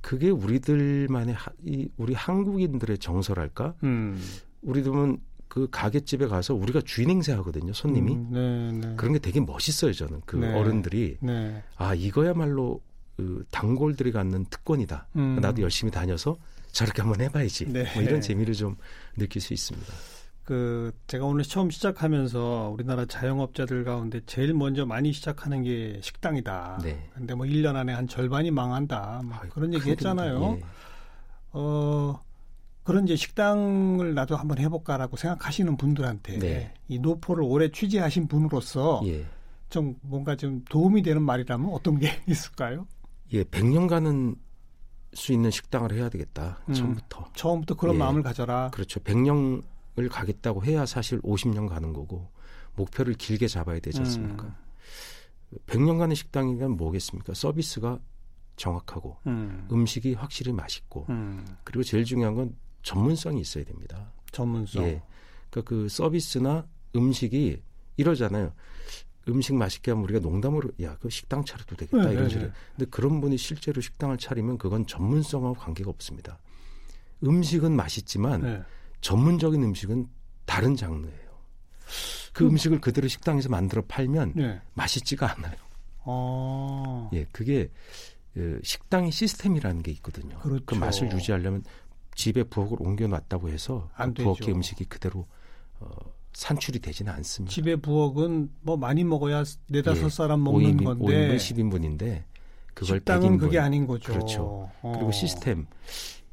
[0.00, 3.74] 그게 우리들만의 하, 이, 우리 한국인들의 정서랄까?
[3.84, 4.20] 음.
[4.62, 8.14] 우리들은 그 가게집에 가서 우리가 주인 행세하거든요, 손님이.
[8.14, 8.28] 음,
[8.80, 8.96] 네, 네.
[8.96, 10.22] 그런 게 되게 멋있어요, 저는.
[10.26, 11.18] 그 네, 어른들이.
[11.20, 11.62] 네.
[11.76, 12.80] 아, 이거야말로
[13.16, 15.08] 그 단골들이 갖는 특권이다.
[15.16, 15.38] 음.
[15.40, 16.36] 나도 열심히 다녀서
[16.72, 17.72] 저렇게 한번 해봐야지.
[17.72, 17.86] 네.
[17.94, 18.76] 뭐 이런 재미를 좀
[19.16, 19.92] 느낄 수 있습니다.
[20.44, 26.80] 그 제가 오늘 처음 시작하면서 우리나라 자영업자들 가운데 제일 먼저 많이 시작하는 게 식당이다.
[26.84, 27.08] 네.
[27.14, 29.22] 근데 뭐 1년 안에 한 절반이 망한다.
[29.24, 30.58] 뭐 그런 얘기 했잖아요.
[30.58, 30.64] 예.
[31.52, 32.22] 어
[32.84, 36.74] 그런 이제 식당을 나도 한번 해볼까라고 생각하시는 분들한테 네.
[36.86, 39.26] 이 노포를 오래 취재하신 분으로서 예.
[39.68, 42.86] 좀 뭔가 좀 도움이 되는 말이라면 어떤 게 있을까요?
[43.32, 44.36] 예, 100년간은
[45.14, 46.60] 수 있는 식당을 해야 되겠다.
[46.68, 47.30] 음, 처음부터.
[47.34, 48.70] 처음부터 그런 예, 마음을 가져라.
[48.72, 49.00] 그렇죠.
[49.00, 52.28] 100년을 가겠다고 해야 사실 50년 가는 거고
[52.74, 54.44] 목표를 길게 잡아야 되지 않습니까?
[54.44, 54.54] 음.
[55.66, 57.34] 100년간의 식당이면 뭐겠습니까?
[57.34, 57.98] 서비스가
[58.56, 59.86] 정확하고 음.
[59.86, 61.44] 식이 확실히 맛있고 음.
[61.64, 64.12] 그리고 제일 중요한 건 전문성이 있어야 됩니다.
[64.32, 64.84] 전문성.
[64.84, 65.02] 예.
[65.50, 67.62] 그러니까 그 서비스나 음식이
[67.96, 68.52] 이러잖아요.
[69.28, 72.46] 음식 맛있게 하면 우리가 농담으로 야 그 식당 차려도 되겠다 네, 이런 식으로.
[72.46, 72.58] 네, 네.
[72.76, 76.38] 근데 그런 분이 실제로 식당을 차리면 그건 전문성하고 관계가 없습니다.
[77.24, 78.62] 음식은 맛있지만 네.
[79.00, 80.08] 전문적인 음식은
[80.44, 81.26] 다른 장르예요.
[82.32, 82.56] 그 음.
[82.56, 84.60] 식을 그대로 식당에서 만들어 팔면 네.
[84.74, 85.56] 맛있지가 않아요.
[86.00, 87.10] 어...
[87.14, 87.70] 예, 그게
[88.34, 90.38] 그 식당의 시스템이라는 게 있거든요.
[90.40, 90.64] 그렇죠.
[90.66, 91.64] 그 맛을 유지하려면
[92.14, 95.26] 집에 부엌을 옮겨놨다고 해서 그 부엌의 음식이 그대로
[95.80, 95.96] 어,
[96.40, 97.50] 산출이 되지는 않습니다.
[97.54, 102.22] 집에 부엌은 뭐 많이 먹어야 네다섯 예, 사람 먹는 5인분, 건데 5인분, 10인분인데
[102.74, 103.40] 그걸 식당은 100인분.
[103.40, 104.12] 그게 아닌 거죠.
[104.12, 104.70] 그렇죠.
[104.82, 104.92] 어.
[104.94, 105.66] 그리고 시스템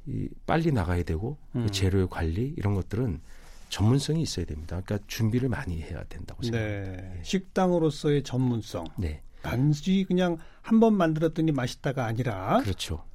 [0.05, 1.65] 이 빨리 나가야 되고 그 음.
[1.65, 3.21] 그 재료의 관리 이런 것들은
[3.69, 4.81] 전문성이 있어야 됩니다.
[4.85, 6.47] 그러니까 준비를 많이 해야 된다고 네.
[6.51, 7.01] 생각합니다.
[7.01, 7.15] 네.
[7.19, 7.23] 예.
[7.23, 8.85] 식당으로서의 전문성.
[8.97, 9.21] 네.
[9.41, 13.05] 단지 그냥 한 번 만들었더니 맛있다가 아니라 그렇죠.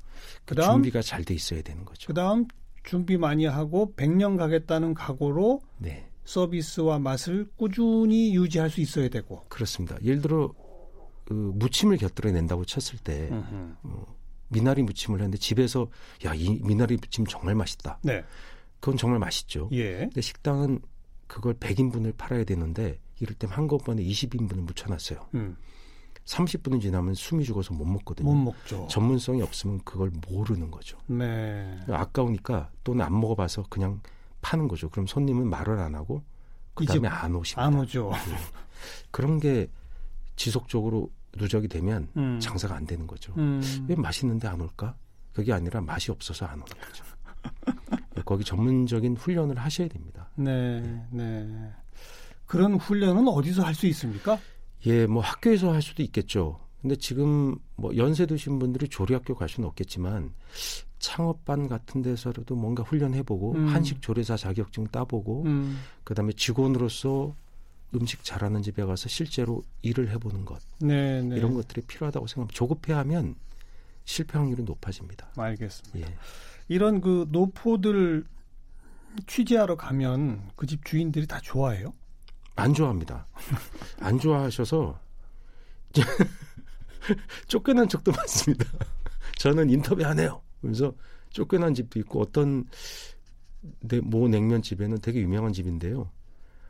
[0.47, 2.07] 그 그다음 준비가 잘 돼 있어야 되는 거죠.
[2.07, 2.47] 그다음
[2.83, 6.09] 준비 많이 하고 100년 가겠다는 각오로 네.
[6.29, 9.97] 서비스와 맛을 꾸준히 유지할 수 있어야 되고 그렇습니다.
[10.03, 10.53] 예를 들어
[11.25, 13.31] 그 무침을 곁들여낸다고 쳤을 때
[13.83, 14.17] 어,
[14.49, 15.89] 미나리 무침을 했는데 집에서
[16.27, 17.99] 야 이 미나리 무침 정말 맛있다.
[18.03, 18.23] 네.
[18.79, 19.71] 그건 정말 맛있죠.
[19.73, 20.01] 예.
[20.01, 20.81] 근데 식당은
[21.27, 25.29] 그걸 100인분을 팔아야 되는데 이럴 때 한꺼번에 20인분을 묻혀놨어요.
[25.35, 25.57] 음.
[26.27, 28.31] 30분이 지나면 숨이 죽어서 못 먹거든요.
[28.31, 28.87] 못 먹죠.
[28.91, 30.99] 전문성이 없으면 그걸 모르는 거죠.
[31.07, 31.81] 네.
[31.89, 34.03] 아까우니까 또는 안 먹어봐서 그냥
[34.41, 34.89] 파는 거죠.
[34.89, 36.23] 그럼 손님은 말을 안 하고
[36.75, 37.63] 그다음에 안 오십니다.
[37.65, 38.11] 안 오죠.
[38.29, 38.37] 네.
[39.11, 39.69] 그런 게
[40.37, 42.39] 지속적으로 누적이 되면 음.
[42.41, 43.35] 장사가 안 되는 거죠.
[43.37, 43.61] 음.
[43.89, 44.95] 왜 맛있는데 안 올까?
[45.33, 47.05] 그게 아니라 맛이 없어서 안 오는 거죠.
[48.25, 50.29] 거기 전문적인 훈련을 하셔야 됩니다.
[50.35, 51.73] 네, 네.
[52.47, 54.39] 그런 훈련은 어디서 할 수 있습니까?
[54.87, 56.59] 예, 뭐 학교에서 할 수도 있겠죠.
[56.81, 60.33] 근데 지금 뭐 연세 드신 분들이 조리학교 갈 수는 없겠지만
[61.01, 63.67] 창업반 같은 데서라도 뭔가 훈련해보고 음.
[63.69, 65.79] 한식 조리사 자격증 따보고 음.
[66.05, 67.35] 그다음에 직원으로서
[67.95, 71.37] 음식 잘하는 집에 가서 실제로 일을 해보는 것 네, 네.
[71.37, 72.57] 이런 것들이 필요하다고 생각합니다.
[72.57, 73.35] 조급해하면
[74.05, 75.29] 실패 확률이 높아집니다.
[75.37, 76.01] 알겠습니다.
[76.01, 76.15] 예.
[76.69, 78.25] 이런 그 노포들
[79.27, 81.93] 취재하러 가면 그 집 주인들이 다 좋아해요?
[82.57, 83.27] 안 좋아합니다.
[84.01, 84.99] 안 좋아하셔서
[87.49, 88.65] 쫓겨난 적도 많습니다.
[89.39, 90.43] 저는 인터뷰 안 해요.
[90.61, 90.95] 그래서
[91.31, 92.65] 쫓겨난 집도 있고 어떤
[94.05, 96.11] 모 냉면 집에는 되게 유명한 집인데요.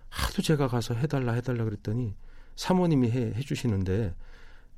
[0.09, 2.15] 하도 제가 가서 해달라 해달라 그랬더니
[2.57, 4.15] 사모님이 해, 해주시는데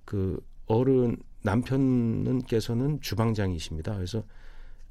[0.04, 3.94] 그 어른 남편은께서는 주방장이십니다.
[3.94, 4.24] 그래서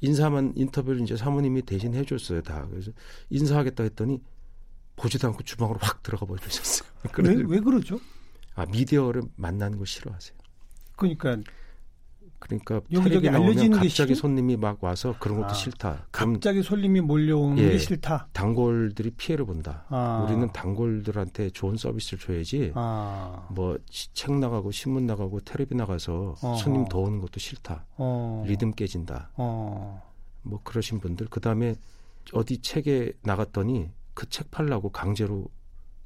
[0.02, 2.66] 인사만 인터뷰를 이제 사모님이 대신 해줬어요 다.
[2.70, 2.92] 그래서
[3.30, 4.22] 인사하겠다 했더니
[4.96, 6.90] 보지도 않고 주방으로 확 들어가 버리셨어요.
[7.20, 8.00] 왜, 왜 그러죠?
[8.56, 10.39] 아 미디어를 만나는 거 싫어하세요.
[11.00, 11.38] 그러니까
[12.40, 14.22] 그러니까 여기저기 알려지는 게 갑자기 싫...
[14.22, 16.08] 손님이 막 와서 그런 것도 아, 싫다.
[16.12, 18.30] 갑자기 손님이 몰려오는 예, 게 싫다.
[18.32, 19.86] 단골들이 피해를 본다.
[19.90, 20.26] 아.
[20.26, 22.72] 우리는 단골들한테 좋은 서비스를 줘야지.
[22.76, 23.48] 아.
[23.52, 27.86] 뭐책 나가고 신문 나가고 텔레비 나가서 어 손님 더 오는 것도 싫다.
[27.98, 28.44] 어.
[28.48, 29.32] 리듬 깨진다.
[29.36, 30.02] 어.
[30.44, 31.76] 뭐 그러신 분들 그 다음에
[32.32, 35.48] 어디 책에 나갔더니 그 책 팔라고 강제로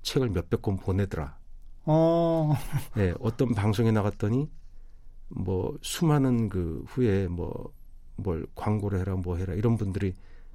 [0.04, 1.38] 책을 몇백 권 보내더라.
[1.86, 2.54] 어.
[2.96, 4.50] 네, 어떤 방송에 나갔더니
[5.36, 7.72] 뭐 수많은 그 후에 뭐
[8.16, 10.14] 뭘 광고를 해라 뭐 해라 이런 분들이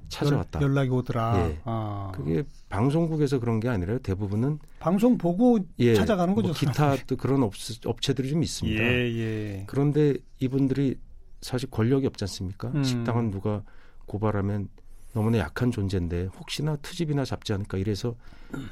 [0.09, 0.63] 찾아왔다.
[0.63, 1.49] 연락이 오더라.
[1.51, 1.61] 예.
[1.65, 2.13] 아.
[2.15, 3.99] 그게 방송국에서 그런 게 아니라요.
[3.99, 5.95] 대부분은 방송 보고 예.
[5.95, 6.49] 찾아가는 거죠.
[6.49, 7.53] 뭐 기타 또 그런 업,
[7.85, 8.83] 업체들이 좀 있습니다.
[8.83, 9.65] 예, 예.
[9.67, 10.99] 그런데 이분들이
[11.43, 12.69] 사실 권력이 없지 않습니까?
[12.69, 12.83] 음.
[12.83, 13.63] 식당은 누가
[14.07, 14.69] 고발하면
[15.13, 18.15] 너무나 약한 존재인데 혹시나 트집이나 잡지 않을까 이래서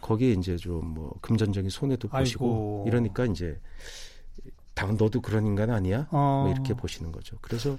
[0.00, 2.84] 거기에 이제 좀 뭐 금전적인 손해도 보시고.
[2.86, 3.60] 이러니까 이제
[4.76, 6.06] 당 너도 그런 인간 아니야?
[6.10, 6.42] 어.
[6.44, 7.38] 뭐 이렇게 보시는 거죠.
[7.40, 7.78] 그래서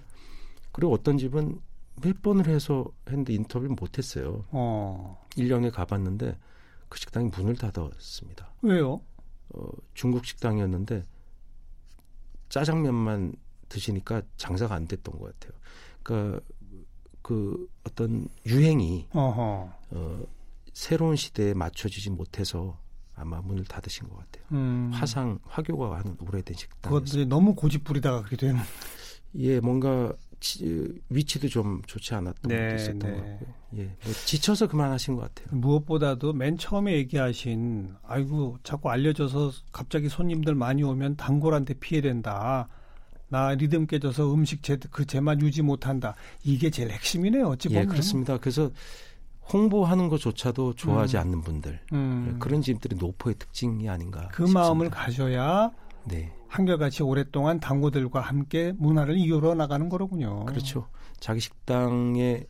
[0.71, 1.61] 그리고 어떤 집은
[2.01, 4.43] 몇 번을 해서 했는데 인터뷰를 못 했어요.
[4.49, 5.23] 어.
[5.35, 6.37] 1년에 가봤는데
[6.89, 8.51] 그 식당이 문을 닫았습니다.
[8.63, 8.99] 왜요?
[9.49, 11.05] 어, 중국 식당이었는데
[12.49, 13.35] 짜장면만
[13.69, 15.59] 드시니까 장사가 안 됐던 것 같아요.
[16.01, 16.41] 그러니까
[17.21, 19.71] 그 어떤 유행이 어허.
[19.91, 20.23] 어,
[20.73, 22.79] 새로운 시대에 맞춰지지 못해서
[23.17, 24.45] 아마 문을 닫으신 것 같아요.
[24.51, 24.89] 음.
[24.93, 26.91] 화상 화교가 하는 오래된 식당.
[26.91, 28.61] 그것들이 너무 고집부리다가 그렇게 되는.
[29.35, 33.11] 예, 뭔가 치, 위치도 좀 좋지 않았던 네, 것도 있었던 네.
[33.11, 33.53] 것 같고요.
[33.77, 35.57] 예, 뭐 지쳐서 그만하신 것 같아요.
[35.57, 42.69] 무엇보다도 맨 처음에 얘기하신 아이고 자꾸 알려져서 갑자기 손님들 많이 오면 단골한테 피해된다.
[43.29, 46.15] 나 리듬 깨져서 음식 제, 그 제만 유지 못한다.
[46.43, 47.47] 이게 제일 핵심이네요.
[47.47, 47.83] 어찌 보면.
[47.83, 48.37] 예, 그렇습니다.
[48.37, 48.71] 그래서
[49.51, 51.21] 홍보하는 것조차도 좋아하지 음.
[51.21, 52.37] 않는 분들 음.
[52.39, 54.27] 그런 집들이 노포의 특징이 아닌가.
[54.31, 54.59] 그 싶습니다.
[54.59, 55.71] 마음을 가져야
[56.05, 56.33] 네.
[56.47, 60.45] 한결같이 오랫동안 당구들과 함께 문화를 이어러 나가는 거로군요.
[60.45, 60.87] 그렇죠.
[61.19, 62.45] 자기 식당의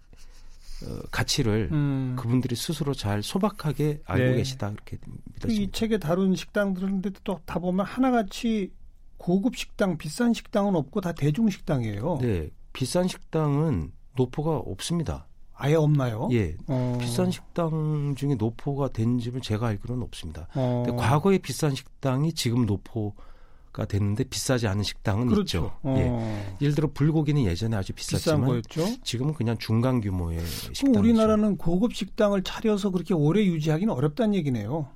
[0.86, 2.15] 어, 가치를 음.
[2.19, 4.36] 그분들이 스스로 잘 소박하게 알고 네.
[4.38, 4.97] 계시다 그렇게
[5.33, 5.47] 믿어집니다.
[5.63, 8.71] 이 책에 다룬 식당들인데 또 다 보면 하나같이
[9.17, 12.19] 고급 식당, 비싼 식당은 없고 다 대중 식당이에요.
[12.21, 15.25] 네, 비싼 식당은 노포가 없습니다.
[15.58, 16.30] 아예 없나요?
[16.32, 16.56] 예.
[16.67, 16.98] 어.
[17.02, 20.48] 비싼 식당 중에 노포가 된 집은 제가 알기로는 없습니다.
[20.56, 20.84] 어.
[20.86, 23.28] 근데 과거에 비싼 식당이 지금 노포가
[23.74, 25.58] 가 됐는데 비싸지 않은 식당은 그렇죠.
[25.58, 25.72] 있죠.
[25.84, 25.96] 어.
[26.00, 26.56] 예.
[26.62, 28.62] 예를 들어 불고기는 예전에 아주 비쌌지만
[29.04, 30.43] 지금은 그냥 중간 규모의
[30.74, 30.96] 식당.
[30.96, 34.88] 우리나라는 고급 식당을 차려서 그렇게 오래 유지하기는 어렵다는 얘기네요.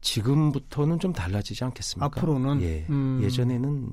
[0.00, 2.06] 지금부터는 좀 달라지지 않겠습니까?
[2.06, 2.86] 앞으로는 예.
[2.88, 3.20] 음.
[3.22, 3.90] 예전에는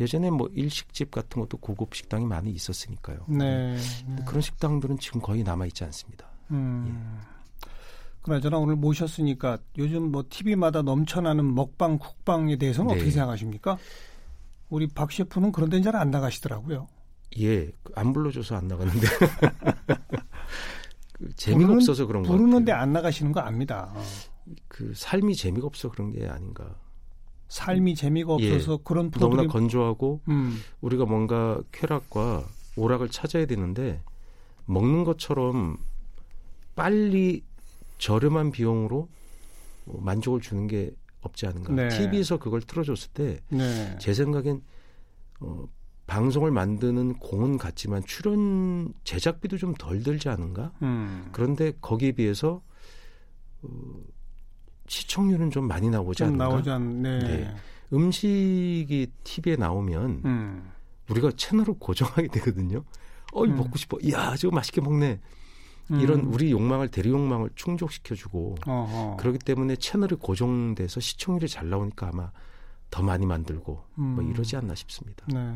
[0.00, 3.24] 예전에 뭐 일식집 같은 것도 고급 식당이 많이 있었으니까요.
[3.28, 3.76] 네.
[4.06, 4.24] 네.
[4.26, 6.26] 그런 식당들은 지금 거의 남아 있지 않습니다.
[6.50, 6.86] 음.
[6.88, 7.64] 예.
[8.22, 12.94] 그나저나 오늘 모셨으니까 요즘 뭐 TV마다 넘쳐나는 먹방, 쿡방에 대해서는 네.
[12.94, 13.76] 어떻게 생각하십니까?
[14.70, 16.88] 우리 박 셰프는 그런 데는 잘 안 나가시더라고요.
[17.40, 19.06] 예, 안 불러줘서 안 나갔는데.
[21.12, 23.92] 그 재미가 부르는, 없어서 그런 거 부르는데 안 나가시는 거 압니다.
[23.94, 24.02] 어.
[24.68, 26.74] 그 삶이 재미가 없어 그런 게 아닌가.
[27.48, 30.58] 삶이 재미가 없어서 예, 그런 프로그램 너무나 건조하고 음.
[30.80, 32.44] 우리가 뭔가 쾌락과
[32.76, 34.02] 오락을 찾아야 되는데
[34.66, 35.76] 먹는 것처럼
[36.74, 37.42] 빨리
[37.98, 39.08] 저렴한 비용으로
[39.84, 41.72] 뭐 만족을 주는 게 없지 않은가.
[41.72, 41.88] 네.
[41.88, 44.12] TV에서 그걸 틀어줬을 때제 네.
[44.14, 44.62] 생각엔
[45.40, 45.64] 어,
[46.06, 50.72] 방송을 만드는 공은 같지만 출연 제작비도 좀 덜 들지 않은가.
[50.82, 51.28] 음.
[51.32, 52.62] 그런데 거기에 비해서
[53.62, 53.68] 어,
[54.86, 56.48] 시청률은 좀 많이 나오지 않는가.
[56.48, 57.18] 나오지 않, 네.
[57.18, 57.54] 네.
[57.92, 60.70] 음식이 TV에 나오면 음.
[61.10, 62.84] 우리가 채널을 고정하게 되거든요.
[63.32, 63.56] 어, 이 음.
[63.56, 63.98] 먹고 싶어.
[64.02, 65.20] 이야, 저거 맛있게 먹네.
[65.90, 66.00] 음.
[66.00, 69.16] 이런 우리 욕망을 대리 욕망을 충족시켜주고 어허.
[69.18, 72.30] 그렇기 때문에 채널이 고정돼서 시청률이 잘 나오니까 아마
[72.90, 74.14] 더 많이 만들고 뭐 음.
[74.14, 75.26] 뭐 이러지 않나 싶습니다.
[75.32, 75.54] 네.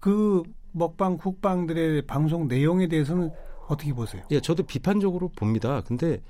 [0.00, 3.30] 그 먹방 국방들의 방송 내용에 대해서는
[3.68, 4.22] 어떻게 보세요?
[4.30, 5.80] 예, 저도 비판적으로 봅니다.
[5.82, 6.20] 근데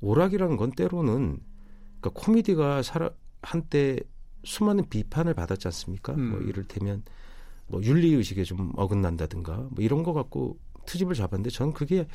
[0.00, 1.38] 오락이라는 건 때로는
[2.04, 3.98] 그러니까 코미디가 살아, 한때
[4.44, 6.12] 수많은 비판을 받았지 않습니까?
[6.12, 6.30] 음.
[6.30, 7.02] 뭐 이를테면
[7.66, 12.06] 뭐 윤리 의식에 좀 어긋난다든가 뭐 이런 거 갖고 트집을 잡았는데 저는 그게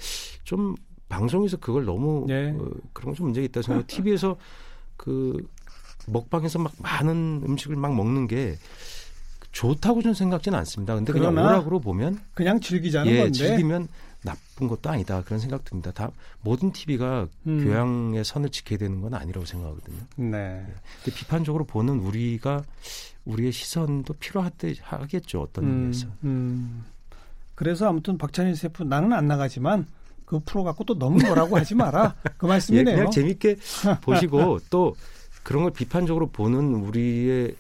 [0.44, 0.76] 좀
[1.08, 2.52] 방송에서 그걸 너무 네.
[2.52, 3.88] 어, 그런 건좀 문제가 있다 생각해요.
[3.88, 4.38] TV에서
[4.96, 5.48] 그
[6.06, 8.58] 먹방에서 막 많은 음식을 막 먹는 게
[9.52, 10.94] 좋다고 저는 생각지는 않습니다.
[10.94, 13.88] 근데 그냥 오락으로 보면 그냥 즐기자는 예, 건데 즐기면
[14.24, 15.92] 나쁜 것도 아니다 그런 생각 듭니다.
[15.92, 17.64] 다 모든 TV가 음.
[17.64, 19.98] 교양의 선을 지켜야 되는 건 아니라고 생각하거든요.
[20.18, 20.66] 네.
[20.68, 20.74] 예.
[21.04, 22.64] 근데 비판적으로 보는 우리가
[23.26, 26.08] 우리의 시선도 필요하겠죠 어떤 음, 의미에서.
[26.24, 26.86] 음.
[27.56, 29.88] 그래서 아무튼 박찬일 셰프 나는 안 나가지만
[30.26, 32.16] 그 프로 갖고 또 너무 뭐라고 하지 마라.
[32.38, 32.92] 그 말씀이네요.
[32.92, 33.58] 예, 그냥 재밌게
[34.02, 34.96] 보시고 또
[35.44, 37.56] 그런 걸 비판적으로 보는 우리의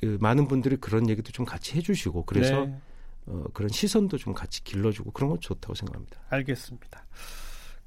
[0.00, 2.80] 그 많은 분들이 그런 얘기도 좀 같이 해주시고 그래서 네.
[3.28, 6.18] 어, 그런 시선도 좀 같이 길러주고 그런 건 좋다고 생각합니다.
[6.30, 7.04] 알겠습니다.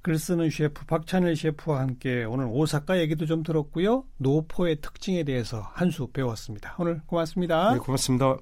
[0.04, 4.04] 글 쓰는 셰프 박찬일 셰프와 함께 오늘 오사카 얘기도 좀 들었고요.
[4.18, 6.76] 노포의 특징에 대해서 한 수 배웠습니다.
[6.80, 7.74] 오늘 고맙습니다.
[7.74, 8.38] 네, 고맙습니다.